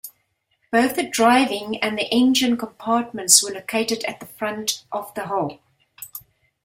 Both 0.71 0.95
the 0.95 1.07
driving 1.07 1.77
and 1.77 1.99
engine 2.09 2.57
compartments 2.57 3.43
were 3.43 3.51
located 3.51 4.03
at 4.05 4.19
the 4.19 4.25
front 4.25 4.83
of 4.91 5.13
the 5.13 5.27
hull. 5.27 5.59